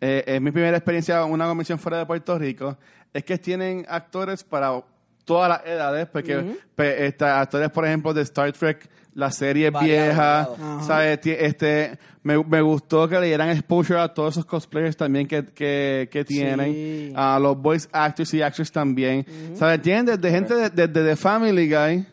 [0.00, 2.76] Eh, es mi primera experiencia en una convención fuera de Puerto Rico.
[3.12, 4.82] Es que tienen actores para
[5.24, 10.04] todas las edades, porque pe- está- actores, por ejemplo, de Star Trek, las series Variado,
[10.06, 10.82] viejas, variado.
[10.84, 11.18] ¿sabes?
[11.24, 16.08] Este, me, me gustó que le dieran exposure a todos esos cosplayers también que, que,
[16.12, 17.12] que tienen, Sí.
[17.16, 19.80] a los voice actors y actors también, ¿sabes?
[19.82, 22.06] Tienen desde gente de- Family Guy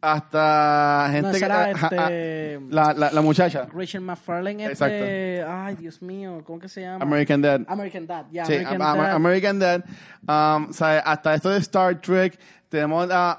[0.00, 1.44] hasta gente No, que...
[1.44, 3.66] era, ajá, este, la, la, la muchacha.
[3.72, 5.04] Rachel McFarlane es Exacto.
[5.48, 7.02] Ay, Dios mío, ¿cómo que se llama?
[7.04, 7.60] American Dad.
[7.68, 8.82] American Dad, ya, Sí, American.
[8.82, 9.84] American Dad.
[10.26, 11.02] Um, ¿sabe?
[11.04, 12.38] Hasta esto de Star Trek.
[12.68, 13.36] Tenemos a,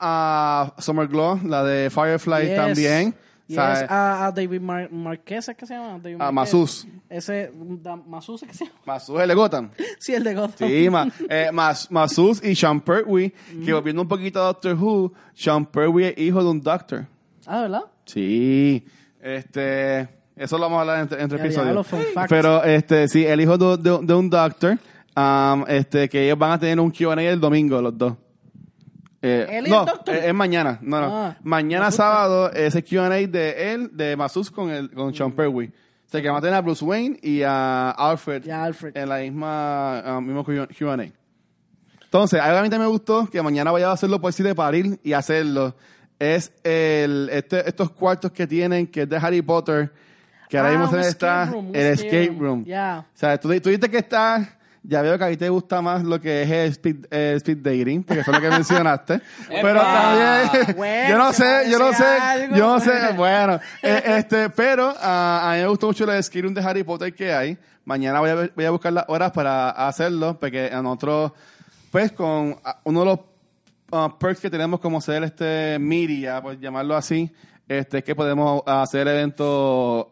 [0.75, 2.55] a Summer Glow, la de Firefly Yes.
[2.55, 3.15] también.
[3.49, 3.88] Yes, ¿sabe?
[3.89, 5.99] a, a David Mar Marquez, ¿es que se llama?
[6.01, 6.31] David A.
[6.31, 6.88] Masus.
[7.09, 7.51] Ese,
[8.07, 8.77] Masus, ¿es que se llama?
[8.85, 9.71] Masus el de Gotham.
[9.99, 10.69] Sí, el de Gotham.
[10.69, 13.33] Sí, ma, eh, Mas- Masus y Sean Pertwee,
[13.65, 17.05] que volviendo un poquito a Doctor Who, Sean Pertwee es hijo de un doctor.
[17.47, 17.81] Ah, ¿verdad?
[18.05, 18.85] Sí,
[19.19, 21.88] este, eso lo vamos a hablar entre, episodios.
[22.29, 24.77] Pero, este, sí, el hijo de, de- de un doctor,
[25.17, 28.13] um, este, que ellos van a tener un Q&A el domingo, los dos.
[29.21, 30.15] Eh, ¿Él y no, el doctor?
[30.15, 31.08] Es, es mañana, no, no.
[31.25, 35.67] Ah, mañana sábado, ese Q&A de él, de Masus con, el, con Sean Pertwee.
[35.67, 38.97] O sea, que van a tener a Bruce Wayne y a Alfred, Y a Alfred.
[38.97, 41.12] en la misma, um, mismo Q&A.
[42.03, 44.41] Entonces, algo que a mí también me gustó, que mañana vaya a hacerlo por si
[44.41, 45.75] de parir y hacerlo,
[46.17, 49.91] es el, este, estos cuartos que tienen, que es de Harry Potter,
[50.49, 52.65] que ahora Ah, mismo está room, el escape room.
[52.65, 53.05] Ya.
[53.13, 56.19] O sea, tú, tú que está, ya veo que a ti te gusta más lo
[56.19, 59.21] que es el speed, eh, speed dating, porque eso es lo que mencionaste.
[59.49, 62.55] pero también, Bueno, yo no sé, yo no sé, algo.
[62.55, 66.53] yo no sé, bueno, eh, este, pero ah, a mí me gustó mucho el room
[66.53, 67.57] de Harry Potter que hay.
[67.85, 71.31] Mañana voy a, voy a buscar las horas para hacerlo, porque nosotros,
[71.91, 73.19] pues con ah, uno de los
[73.91, 77.31] ah, perks que tenemos como ser este media, pues llamarlo así,
[77.67, 80.11] este, es que podemos hacer el evento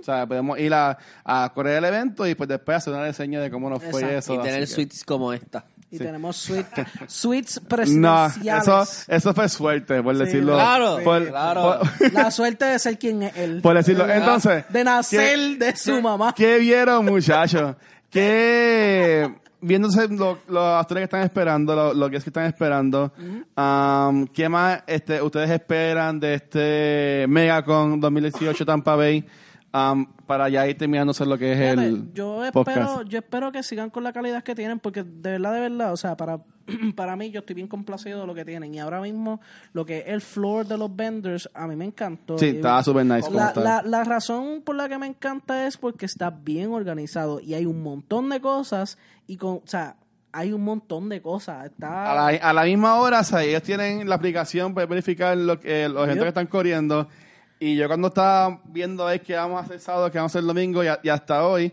[0.00, 3.40] O sea, podemos ir a, a correr el evento y pues después hacer una reseña
[3.40, 4.16] de cómo nos fue Exacto.
[4.18, 4.34] eso.
[4.34, 5.64] y tener que- suites como esta.
[5.88, 8.62] Y tenemos suite, suites No, presidenciales.
[8.64, 10.54] eso, eso fue suerte, por decirlo.
[10.54, 11.78] claro, por, sí, claro.
[12.00, 13.60] por- La suerte de ser quien es él.
[13.62, 14.08] por decirlo.
[14.10, 16.34] Entonces, De nacer ¿qué- de su mamá.
[16.36, 17.76] ¿Qué vieron, muchachos?
[18.10, 23.12] ¿Qué, viéndose lo- los actores que están esperando, lo, lo que es que están esperando,
[23.56, 29.24] um, ¿qué más este, ustedes esperan de este Megacon 2018 Tampa Bay
[29.72, 32.78] um, para ya ir terminándose lo que es Fíjate, el yo podcast?
[32.78, 35.92] espero, yo espero que sigan con la calidad que tienen, porque de verdad, de verdad,
[35.92, 36.40] o sea, para,
[36.96, 38.74] para mí yo estoy bien complacido de lo que tienen.
[38.74, 39.40] Y ahora mismo,
[39.72, 42.38] lo que es el floor de los vendors, a mí me encantó.
[42.38, 43.30] Sí, estaba súper nice.
[43.30, 47.54] La, la, la razón por la que me encanta es porque está bien organizado y
[47.54, 49.96] hay un montón de cosas y con, o sea,
[50.36, 51.66] hay un montón de cosas.
[51.66, 55.36] Está A la, a la misma hora, o sea, ellos tienen la aplicación para verificar
[55.36, 57.08] lo que, los eventos que están corriendo.
[57.58, 60.46] Y yo cuando estaba viendo ver qué vamos a hacer sábado, qué vamos a hacer
[60.46, 61.72] domingo y, a- y hasta hoy,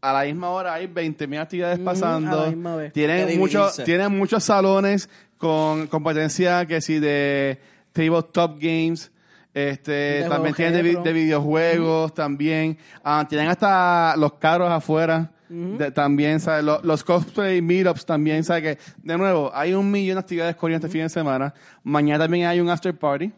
[0.00, 2.44] a la misma hora hay 20.000 actividades pasando.
[2.86, 7.58] Que Tienen, muchos tienen muchos salones con competencia que si de
[7.92, 9.10] tabletop games.
[9.54, 9.90] Este,
[10.22, 12.78] De también tienen de, videojuegos también.
[13.02, 15.30] Ah, tienen hasta los carros afuera.
[15.78, 16.62] de- también, ¿sabes?
[16.64, 18.62] Los, los cosplay meetups también, ¿sabes?
[18.76, 21.54] Que, de nuevo, hay un millón de actividades corriendo este fin de semana.
[21.82, 23.32] Mañana también hay un after party.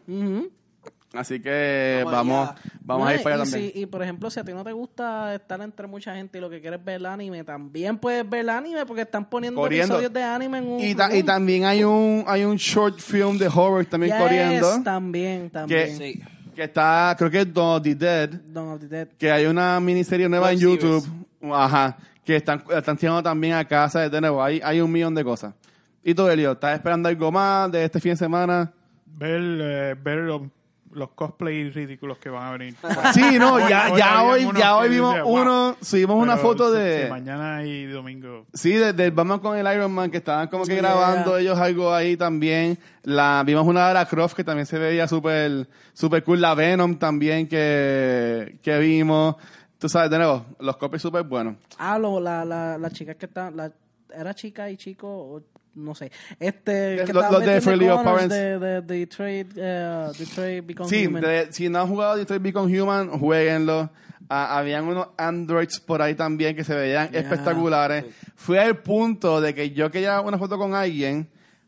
[1.13, 2.61] Así que Vamos vamos, allá.
[2.81, 3.71] vamos No, a ir para allá también.
[3.73, 6.41] si- y por ejemplo, si a ti no te gusta estar entre mucha gente y
[6.41, 9.59] lo que quieres es ver el anime, también puedes ver el anime porque están poniendo
[9.59, 9.95] Corriendo.
[9.95, 10.79] episodios de anime en un.
[10.79, 14.83] Y, ta- y también hay un, hay un short film de horror también Yes, corriendo.
[14.83, 15.97] También, Que, también.
[15.97, 16.21] Sí.
[16.55, 18.29] que está, creo que es Dawn of the Dead.
[18.29, 19.07] Dawn of the Dead.
[19.17, 21.53] que hay una miniserie nueva en YouTube, series.
[21.53, 24.41] ajá, que están, están tirando también a casa de nuevo.
[24.41, 25.53] Hay, hay un millón de cosas.
[26.03, 28.71] Y tú, Elio, ¿estás esperando algo más de este fin de semana?
[29.05, 30.19] Ver, eh, ver
[30.93, 32.75] los cosplay ridículos que van a venir.
[33.13, 35.41] Sí, no, ya, Hoy ya hoy, ya que hoy vimos wow.
[35.41, 37.03] uno, subimos una Pero foto de...
[37.03, 38.45] sí, mañana y domingo.
[38.53, 41.93] Sí, de- del Batman con el Iron Man, que estaban como que grabando ellos algo
[41.93, 42.77] ahí también.
[43.03, 46.39] La, vimos una de la Croft que también se veía súper super cool.
[46.41, 49.35] La Venom también que, que vimos.
[49.79, 51.55] Tú sabes, de nuevo, los copies súper buenos.
[51.79, 53.71] Ah, lo, la, la, la chica que está, la,
[54.13, 55.41] era chica y chico, o
[55.75, 56.11] no sé.
[56.39, 58.29] Este, Los- que los estaban de Fairly Odd Parents.
[58.35, 61.21] de, de, de Detroit, eh, Detroit Become Sí, Human.
[61.21, 63.89] de- si no han jugado Detroit Become Human, jueguenlo.
[64.33, 68.05] Ah, habían unos androids por ahí también que se veían espectaculares.
[68.35, 71.27] Fui al punto de que yo quería una foto con alguien,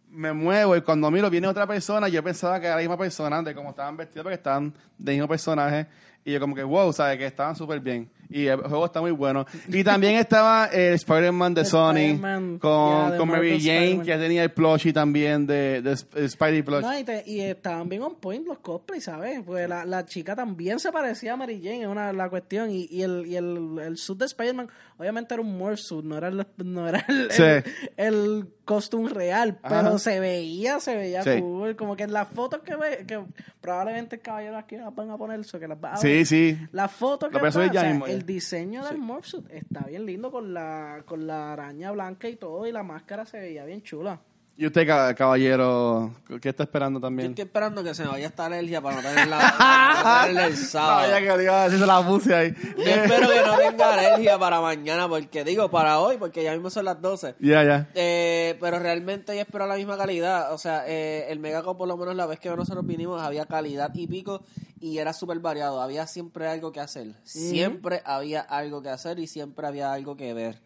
[0.09, 3.41] me muevo y cuando miro viene otra persona, yo pensaba que era la misma persona
[3.41, 5.87] de cómo estaban vestidos porque estaban del mismo personaje.
[6.25, 7.17] Y yo como que, wow, ¿sabes?
[7.17, 8.09] Que estaban súper bien.
[8.29, 9.45] Y el juego está muy bueno.
[9.67, 12.17] Y también estaba el Spider-Man de El Sony
[12.59, 16.81] con, de con Mary Jane, que tenía el plushie también de, de Spidey plush.
[16.81, 19.41] No, y, te- y estaban bien on point los cosplays, ¿sabes?
[19.45, 22.71] Pues la, la chica también se parecía a Mary Jane, es una la cuestión.
[22.71, 26.17] Y, y el, y el, el suit de Spider-Man, obviamente era un morph suit, no
[26.17, 27.43] era el, no era el, Sí.
[27.43, 27.65] el,
[27.97, 29.81] el costume real, Ajá.
[29.83, 31.39] pero se veía, se veía Sí.
[31.41, 31.75] cool.
[31.75, 33.21] Como que en las fotos que ve, que
[33.61, 36.25] probablemente el caballero aquí las van a poner eso, que las va a Sí, ver.
[36.25, 36.57] sí.
[36.71, 41.03] La foto que o sea, el diseño del morph suit está bien lindo con la,
[41.05, 44.19] con la araña blanca y todo, y la máscara se veía bien chula.
[44.55, 47.29] ¿Y usted, ca- caballero, qué está esperando Yo también?
[47.31, 50.57] estoy esperando que se me vaya esta alergia para no tenerla, para no tenerla el
[50.69, 51.01] sábado.
[51.09, 52.53] Sabía que le iba a decir, se la puse ahí.
[52.77, 56.69] Yo espero que no tenga alergia para mañana, porque digo para hoy, porque ya mismo
[56.69, 57.33] son las 12.
[57.39, 57.89] Ya, ya.
[57.95, 60.53] Eh, pero realmente yo espero la misma calidad.
[60.53, 63.91] O sea, eh, el Megaco, por lo menos la vez que nosotros vinimos, había calidad
[63.95, 64.43] y pico
[64.79, 65.81] y era súper variado.
[65.81, 67.15] Había siempre algo que hacer.
[67.23, 70.61] Siempre había algo que hacer y siempre había algo que ver.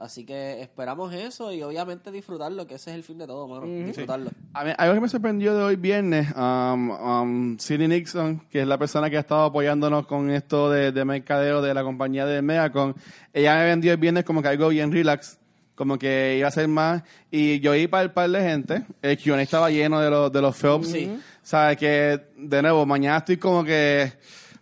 [0.00, 3.66] Así que esperamos eso y obviamente disfrutarlo, que ese es el fin de todo, mano.
[3.84, 4.30] Disfrutarlo.
[4.54, 8.66] A mí, algo que me sorprendió de hoy viernes, um, um, Cindy Nixon, que es
[8.66, 12.40] la persona que ha estado apoyándonos con esto de, de mercadeo de la compañía de
[12.40, 12.94] Megacon,
[13.34, 15.38] ella me vendió el viernes como que algo bien relax,
[15.74, 19.18] como que iba a ser más, y yo iba para el par de gente, el
[19.22, 21.20] Q&A estaba lleno de los, de los Phelps, Sí.
[21.42, 24.12] sabes que, de nuevo, mañana estoy como que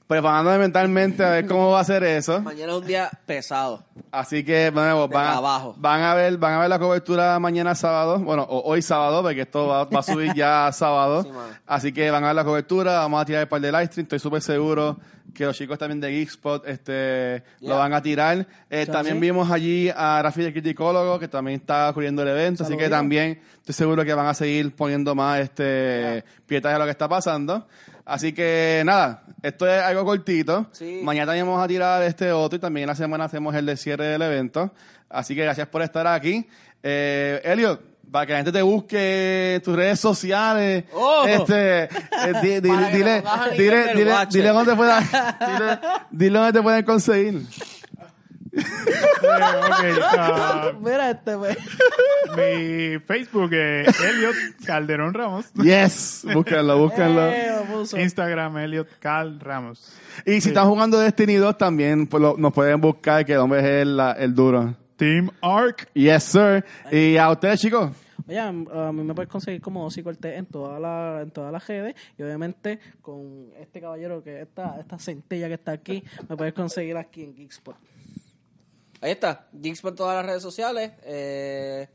[0.08, 2.40] preparándome mentalmente a ver cómo va a ser eso.
[2.40, 3.84] Mañana es un día pesado.
[4.10, 8.18] Así que De van, a- van a ver, van a ver la cobertura mañana sábado,
[8.18, 11.22] bueno, o hoy sábado, porque esto va, va a subir ya sábado.
[11.24, 11.28] Sí.
[11.66, 14.04] Así que van a ver la cobertura, vamos a tirar el par de live stream,
[14.04, 14.98] estoy súper seguro
[15.34, 17.68] que los chicos también de Geekspot este, Yeah.
[17.74, 18.46] lo van a tirar.
[18.70, 19.20] Eh, también sí.
[19.20, 23.38] vimos allí a Rafi el criticólogo, que también está cubriendo el evento, así que también
[23.58, 27.66] estoy seguro que van a seguir poniendo más este pietaje a lo que está pasando.
[28.10, 30.66] Así que nada, esto es algo cortito.
[30.72, 31.00] Sí.
[31.02, 34.06] Mañana también vamos a tirar este otro y también la semana hacemos el de cierre
[34.06, 34.72] del evento.
[35.10, 36.48] Así que gracias por estar aquí.
[36.82, 41.24] Eh, Elliot, para que la gente te busque en tus redes sociales, ¡Oh!
[41.26, 41.88] este, eh,
[42.42, 43.22] di- di- dile,
[43.56, 44.28] dile, dile, Watcher.
[44.32, 45.78] dile dónde puedan, dile,
[46.10, 47.42] dile dónde te pueden conseguir.
[48.58, 51.56] Eh, ok, ah, Mira este, pues.
[52.36, 54.34] mi Facebook es Elliot
[54.66, 55.52] Calderón Ramos.
[55.54, 57.26] Yes, búsquenlo, búsquenlo.
[57.28, 57.52] Eh.
[57.98, 59.92] Instagram Elliot Cal Ramos.
[60.26, 63.60] Y si están jugando Destiny 2 también, pues lo- nos pueden buscar, que el hombre
[63.60, 64.74] es el, el duro.
[64.96, 65.88] Team Arc.
[65.94, 66.64] Yes, sir.
[66.90, 67.90] Y a ustedes, chicos.
[68.26, 68.52] Oye, a a
[68.92, 72.22] mí me puedes conseguir como Ozzy Cortés en todas las en todas las redes y
[72.22, 77.22] obviamente con este caballero que esta esta centella que está aquí me puedes conseguir aquí
[77.22, 77.76] en Geekspot.
[79.00, 81.88] Ahí está, Geeks por todas las redes sociales, eh,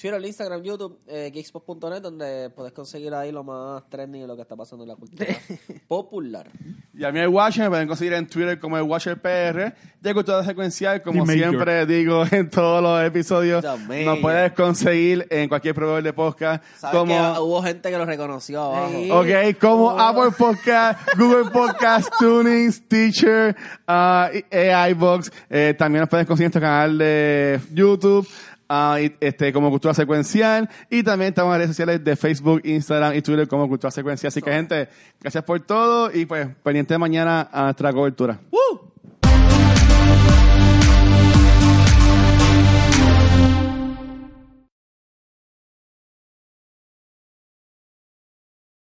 [0.00, 4.42] Twitter, Instagram, YouTube, eh, geekspot.net, donde puedes conseguir ahí lo más trending de lo que
[4.42, 5.26] está pasando en la cultura
[5.88, 6.48] popular.
[6.94, 9.74] Y a mí el Watcher me pueden conseguir en Twitter como el Watcher PR.
[10.00, 11.50] De cultura secuencial, como The Major.
[11.50, 16.62] siempre digo en todos los episodios, nos puedes conseguir en cualquier proveedor de podcast.
[16.76, 18.92] Sabes que Como, hubo gente que lo reconoció abajo.
[18.92, 19.10] Sí.
[19.10, 19.98] ok, como Oh.
[19.98, 23.56] Apple Podcast, Google Podcast, Tuning, Stitcher,
[23.88, 25.32] uh, AI Box.
[25.50, 28.28] Eh, también nos pueden conseguir en nuestro canal de YouTube.
[28.70, 33.22] Y, este, como Cultura Secuencial y también estamos en redes sociales de Facebook, Instagram y
[33.22, 34.28] Twitter como Cultura Secuencial.
[34.28, 34.88] Así que gente,
[35.20, 38.38] gracias por todo y pues pendiente de mañana a nuestra cobertura.
[38.50, 38.92] ¡Woo!